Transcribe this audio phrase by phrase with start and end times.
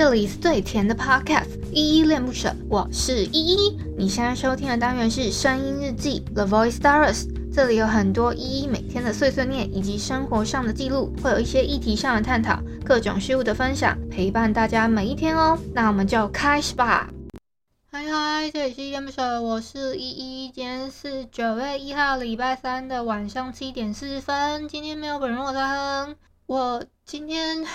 [0.00, 3.78] 这里是最甜的 Podcast，依依恋不舍，我是依依。
[3.98, 15.58] 你现在收听的单元是声音日记 The Voice Diaries，这里有很多依依每天的碎碎念以及生活上的记录，会有一些议题上的探讨，各种事物的分享，陪伴大家每一天哦。
[15.74, 17.10] 那我们就开始吧。
[17.92, 20.50] 嗨嗨，这里是依依恋不舍，我是依依。
[20.50, 24.66] 今天是九月一号，礼拜三的晚上七点四十分。
[24.66, 27.66] 今天没有本人我在哼，我今天。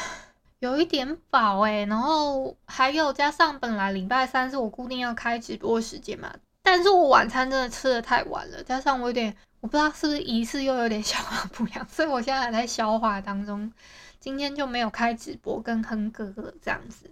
[0.59, 13.71] 有一点饱诶，然后还有加上本来礼拜三是我固定要开直播时间嘛，但是我晚餐真的吃的太晚了，加上我有点我不知道是不是一次又有点消化不良， 所以我现在还在消化当中，
[14.19, 17.11] 今天就没有开直播跟哼哥哥这样子。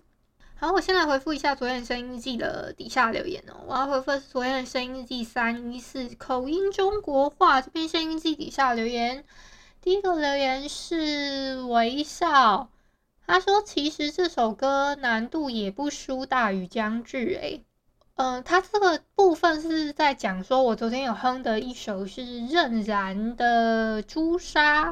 [0.56, 9.26] 好，我先来回复一下昨天声音日记的底下留言哦，我要回复昨天的声音日记三一四口音中国话这篇声音日记底下留言，
[9.82, 12.70] 第一个留言是微笑。
[13.26, 17.64] 他说：“其实这首歌难度也不输大雨将至。”诶，
[18.16, 24.92] 嗯，他这个部分是在讲说，我昨天有哼的一首是任然的《朱砂》，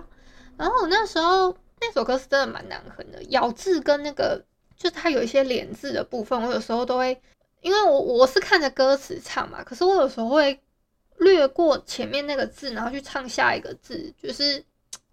[0.58, 4.44] 然后我那时候那首歌是真的蛮难哼的，咬字跟那个
[4.78, 7.22] 就它有一些连字的部分，我有时候都会，
[7.62, 10.58] 因为我我是看着歌词唱嘛，可是我有时候会
[11.18, 14.64] 略过前面那个字，然后去唱下一个字，就是。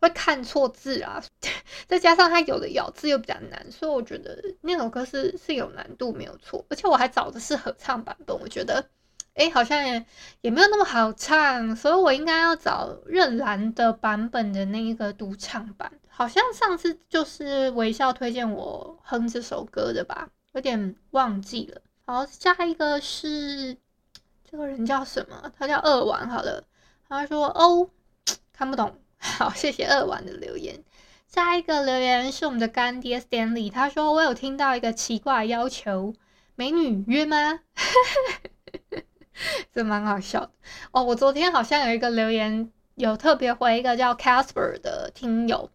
[0.00, 1.22] 会看错字啊，
[1.86, 6.64] 再加上它有的咬字又比较难，所以我觉得那首歌是是有难度没有错。
[6.68, 8.84] 而且我还找的是合唱版本，我觉得
[9.34, 10.04] 诶好像也
[10.40, 15.92] 也没有那么好唱，所以我应该要找任然的版本的那一个独唱版。
[16.08, 21.80] 好像上次就是微笑推荐我哼这首歌的吧，有点忘记了。
[22.06, 23.76] 好，下一个是
[24.50, 25.52] 这个人叫什么？
[25.56, 26.28] 他叫二丸。
[26.28, 26.64] 好了，
[27.08, 27.88] 他说哦，
[28.52, 28.98] 看不懂。
[29.18, 30.82] 好，谢谢二丸的留言。
[31.26, 36.14] 下一个留言是我们的干爹 Stanley，他说：“我有听到一个奇怪要求，
[36.54, 37.60] 美女约吗？”
[39.72, 40.50] 这蛮好笑的
[40.92, 41.04] 哦。
[41.04, 45.70] 我昨天好像有一个留言，有特别回一个叫 Casper 的听友，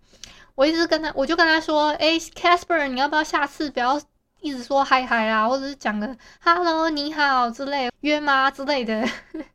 [0.55, 4.01] 我一直跟他，我就跟他说：“哎，Casper，你要不要下次不要
[4.41, 9.07] 一直说嗨嗨啊，或者是讲个 Hello 你好之类约吗之类的。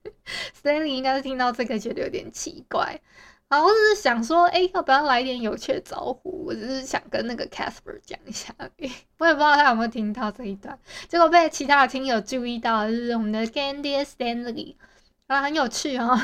[0.63, 3.01] ”Stanley 应该是听到这个觉得有点奇怪。
[3.49, 6.45] 啊，我只是想说，哎、要不要来点有趣的招呼？
[6.47, 8.55] 我只是想跟那个 Casper 讲一下，
[9.19, 10.79] 我也不知道他有没有听到这一段。
[11.09, 14.77] 结果被其他的听友注意到，就是我们的 Candy Stanley，
[15.29, 16.21] 啊，很有趣哦。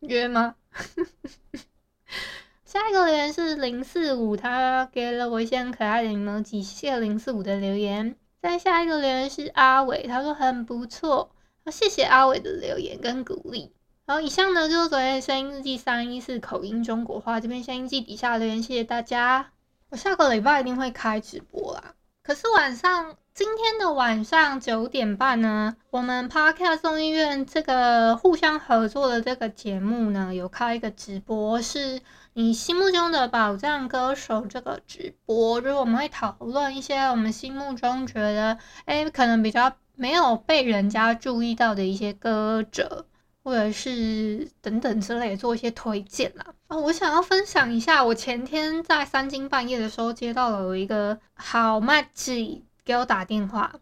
[0.00, 0.56] 约吗？
[2.64, 8.14] 下一个留言是零四五，他给了我一些很可爱的 emoji，谢谢零四五的留言。
[8.40, 11.34] 再下一个留言是阿伟，他说很不错，
[11.70, 13.72] 谢谢阿伟的留言跟鼓励。
[14.12, 19.52] 好，以上呢就是昨天的声音日记三一四口音中国话这边声音记底下留言，谢谢大家。
[19.88, 21.94] 我下个礼拜一定会开直播啦。
[22.22, 32.02] 可是晚上今天的晚上九点半呢，我们 Podcast 众议院这个互相合作的这个节目呢，有开一个直播，是
[32.34, 43.06] 你心目中的宝藏歌手这个直播，就是我们会讨论一些我们心目中觉得哎可能比较没有被人家注意到的一些歌者。
[43.42, 46.46] 或者是等等之类做一些推荐啦。
[46.68, 53.72] 哦，我想要分享一下，我前天在三更半夜的时候接到了有一个好麻吉给我打电话，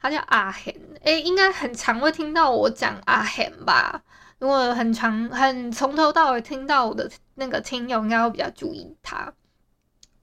[0.00, 4.02] 他叫阿贤，诶，应该很常会听到我讲阿贤吧？
[4.38, 9.32] 如果很常很从头到尾听到我的那个听友，应该会比较注意他，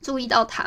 [0.02, 0.64] 注意到他，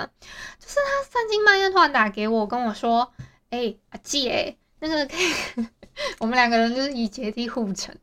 [0.59, 3.13] 就是他三更半夜突然打给我，跟我说，
[3.51, 5.69] 诶，阿姐，那个可以。
[6.21, 7.95] 我们两个人就是以阶梯护城，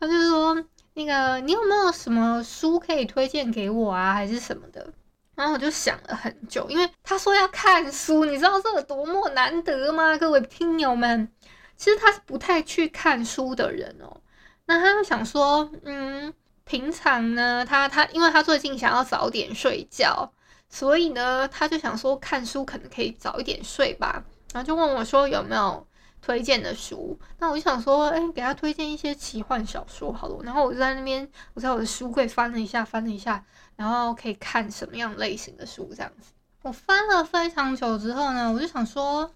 [0.00, 0.64] 他就说，
[0.94, 4.92] 那个你有没有什么书可以推荐给我啊，还是什么的？
[5.36, 10.18] 然后我就想了很久，因为他说要看书，你知道这有多么难得吗？
[10.18, 11.30] 各位听友们，
[11.76, 14.20] 其实他是不太去看书的人哦。
[14.66, 20.30] 那他就想说，嗯，平常呢，他他因为他最近想要早点睡觉，
[20.68, 24.22] 所以呢，他就想说看书可能可以早一点睡吧。
[24.52, 25.86] 然后就问我说有没有。
[26.22, 30.38] 推荐的书，那我就想说，哎、给他推荐一些奇幻小说好了。
[30.42, 33.42] 然后我就在那边，我在我的书柜翻了一下，翻了一下，
[33.76, 36.32] 然后可以看什么样类型的书这样子。
[36.62, 39.32] 我翻了非常久之后呢，我就想说，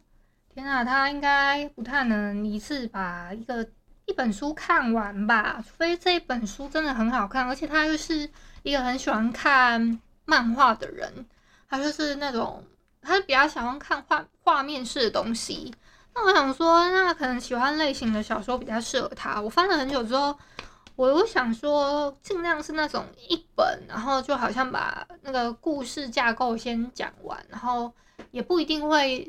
[0.52, 3.66] 天啊，他应该不太能一次把一个
[4.04, 5.64] 一本书看完吧？
[5.66, 8.28] 除非这一本书真的很好看，而且他又是
[8.62, 11.26] 一个很喜欢看漫画的人，
[11.70, 12.62] 他就是那种，
[13.00, 15.74] 他比较喜欢看画画面式的东西。
[16.14, 19.40] 那我想说，那可能喜欢类型的小说比较适合他。
[19.40, 20.36] 我翻了很久之后，
[20.94, 27.92] 我又想说，尽量是那种一本，然后就好像把那个故事架构先讲完，然后
[28.30, 29.28] 也不一定会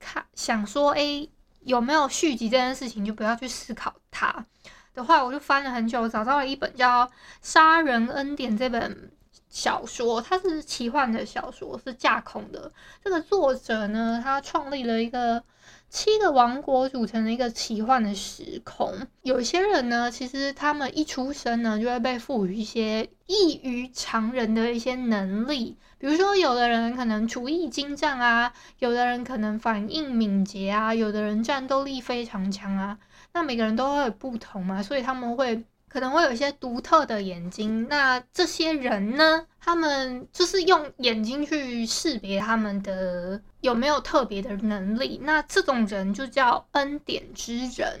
[0.00, 1.28] 看想说，诶，
[1.60, 4.46] 有没有续集这件事情，就不要去思考它
[4.94, 7.04] 的话，我就翻了很久，找到了一本叫
[7.42, 9.12] 《杀人恩典》这本
[9.50, 12.72] 小说，它是奇幻的小说，是架空的。
[13.04, 15.44] 这个作者呢，他创立了一个。
[15.90, 32.98] 七个王国组成了一个奇幻的时空，有些人呢，其实他们一出生呢，就会被赋予一些异于常人的一些能力，比如说，有的人可能厨艺精湛啊，有的人可能反应敏捷啊，有的人战斗力非常强啊，
[33.32, 35.64] 那每个人都会有不同嘛，所以他们会。
[35.88, 39.46] 可能会有一些独特的眼睛，那这些人呢？
[39.58, 48.00] 他们就是用眼睛去识别他们的有没有特别的能力，那这种人就叫恩典之人。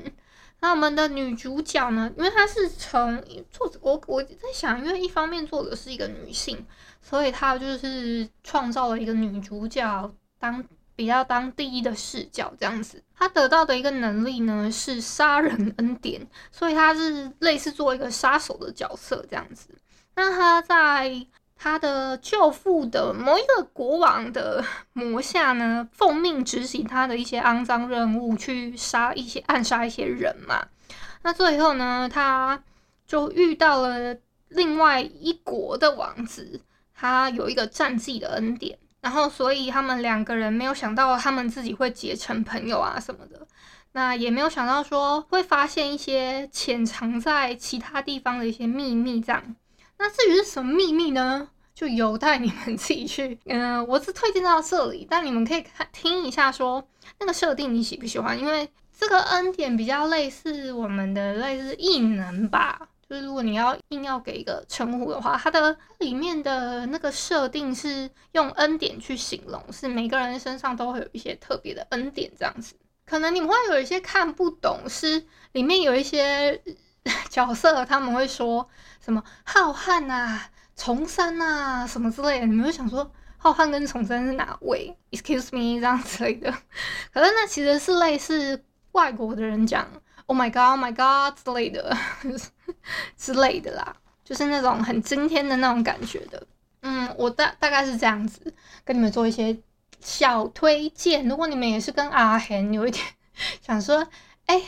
[0.60, 2.10] 那我们的女主角呢？
[2.16, 6.66] 因为她是从作者，我我在想，因为一方面作者是一个女性，
[7.02, 10.64] 所以她就是创造了一个女主角当。
[10.98, 19.68] 比较当第一的视角这样子，他得到的一个能力呢是杀人恩典，所以他是类似做一个杀手的角色这样子。
[20.16, 21.24] 那他在
[21.54, 30.66] 他的舅父的某一个国王的魔下呢，奉命执行他的一些肮脏任务，去杀一些暗杀一些人嘛。
[31.22, 32.60] 那最后呢，他
[33.06, 34.16] 就遇到了
[34.48, 36.60] 另外一国的王子，
[36.92, 38.76] 他有一个战绩的恩典。
[39.00, 43.46] 然后，所以他们两个人没有想到他们自己会结成朋友啊什么的，
[43.92, 49.56] 那也没有想到说会发现一些潜藏在其他地方的一些秘密这样。
[49.98, 51.48] 那至于是什么秘密呢？
[51.74, 53.38] 就有待你们 自己去。
[53.46, 56.84] 嗯、我只推荐到这里，但你们可以看听一下说
[57.20, 58.36] 那个设定你喜不喜欢？
[58.36, 58.68] 因为
[58.98, 62.88] 这个恩典比较类似我们的类似异能吧。
[63.08, 72.74] 就是如果你要硬要给一个称呼的话，它的里面的那个设定是用恩典去形容，是每个人身上都会有一些特别的恩典这样子。
[73.06, 76.60] 可能你们会有一些看不懂，是里面有一些
[77.30, 78.68] 角色他们会说
[79.00, 86.50] 什么浩瀚啊、重生啊什么之类的，你们会想说浩瀚跟重生是哪位？Excuse me 这样之类的。
[87.10, 88.62] 可是那其实是类似
[88.92, 89.88] 外国的人讲。
[90.28, 91.96] Oh my god, oh my god 之类的，
[93.16, 96.46] 之类的啦，就是那种很惊天的那种感觉的。
[96.82, 98.54] 嗯，我大大概是这样子
[98.84, 99.58] 跟你们做一些
[100.00, 101.26] 小推荐。
[101.26, 103.02] 如果你们也是跟阿贤有一点
[103.62, 104.06] 想说，
[104.44, 104.64] 哎、欸，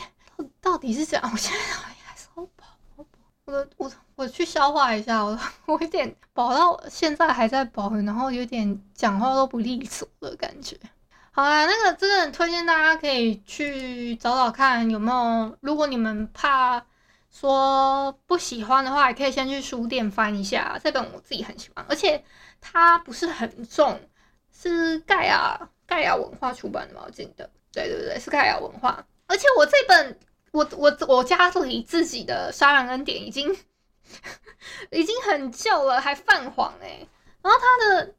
[0.59, 1.29] 到底是怎样？
[1.31, 2.65] 我现在还是好饱，
[2.97, 3.19] 好饱。
[3.45, 10.75] 我我我去消化一下，我我有点饱到现在还在饱，然后有点讲话都不利索的感觉。
[11.33, 15.57] 好啦，那个真的很推荐大家可以去找找看有没有。
[15.61, 16.85] 如果你们怕
[17.29, 20.77] 说不喜欢的话，也可以先去书店翻一下。
[20.83, 22.21] 这本我自己很喜欢，而且
[22.59, 23.97] 它不是很重，
[24.51, 27.49] 是盖亚盖亚文化出版的嘛，我记得。
[27.71, 29.07] 对对对，是盖亚文化。
[29.27, 30.19] 而且我这本
[30.51, 33.55] 我我我家里自己的《杀人恩典》已经
[34.91, 37.07] 已经很旧了，还泛黄哎、
[37.41, 38.15] 然后它的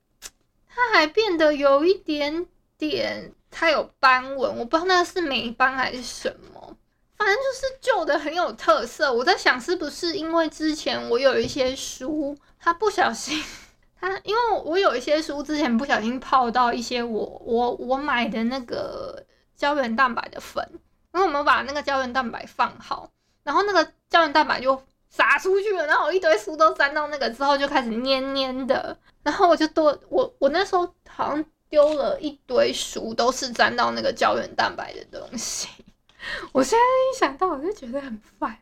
[0.66, 2.46] 它还变得有一点。
[2.90, 6.76] 点它有斑纹，我不知道那是霉斑还是什么，
[7.16, 9.12] 反正就是旧的很有特色。
[9.12, 13.40] 我在想是不是因为之前我有一些书，它不小心，
[14.00, 19.24] 它因为我有一些书之前不小心泡到一些我我我买的那个
[19.54, 20.68] 胶原蛋白的粉，
[21.12, 23.08] 然后我们把那个胶原蛋白放好，
[23.44, 31.44] 然后那个胶原蛋白就洒出去了，然后一堆书都沾到那个之后就开始黏黏的，然后我就多我我那时候好像。
[31.72, 35.70] 丢了一堆书，都是沾到那个胶原蛋白的东西。
[36.52, 38.58] 我现在一想到，我就觉得很烦。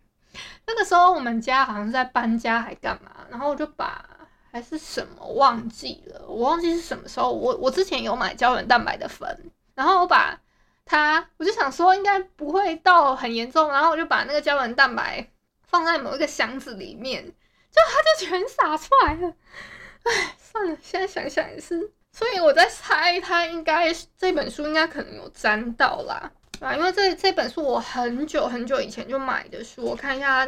[0.64, 4.08] 那个时候我们家好像是在搬家还干嘛，然后我就把
[4.52, 7.32] 还是什么忘记了，我忘记是什么时候。
[7.32, 10.40] 我我之前有买胶原蛋白的粉，然后我把
[10.84, 15.28] 它，我就想说应该不会到很严重，然后我就把那个胶原蛋白
[15.66, 19.34] 放在某一个箱子里面，就它就全洒出来了。
[20.04, 21.90] 唉，算了，现在想想也是。
[22.12, 30.46] 所以我在猜，他应该这本书应该可能有沾到啦，啊，因为这这本书我很久很久以前就买的书，我看一下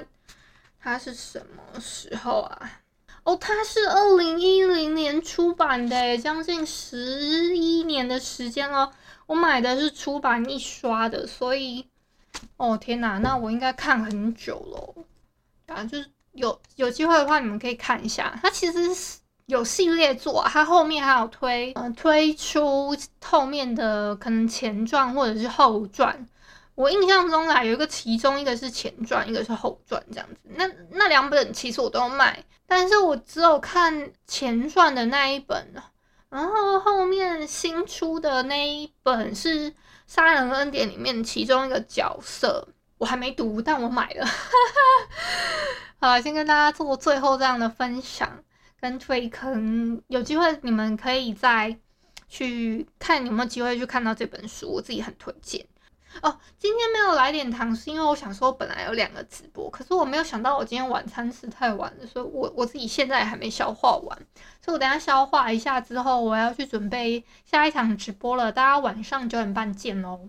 [0.81, 2.81] 它是什么时候啊？
[3.23, 8.92] 哦，它是二零一零年出版的，将近十一年的时间了。
[9.26, 11.88] 我买的是出版一刷的，所以，
[12.57, 15.04] 哦天哪，那我应该看很久了。
[15.75, 19.22] 啊，就是有有机会的话，你们可以看一下，它其实是。
[19.52, 26.26] 有系列作，它后面还有推，呃，推出后面的可能前传或者是后传。
[26.75, 30.37] 我印象中啊，有一个其中一个是前传，一个是后传这样子。
[30.54, 35.75] 那那两本其实我都有买，但是我只有看前传的那一本，
[36.30, 39.71] 然后后面新出的那一本是
[40.06, 42.66] 《杀人恩典》里面其中一个角色，
[42.97, 44.26] 我还没读，但我买了。
[46.00, 48.42] 好，先跟大家做最后这样的分享
[48.83, 51.79] 跟推坑，有机会你们可以再
[52.29, 55.65] 去看有没有机会去看到这本书，我自己很推荐。
[56.21, 64.19] 哦，今天没有来点糖，是因为我想说本来有两个直播，可是我没有想到我今天晚餐吃太晚了，所以我我自己现在还没消化完，
[64.61, 70.29] 所以我等下消化一下之后，我要去准备下一场直播了，大家晚上九点半见喽。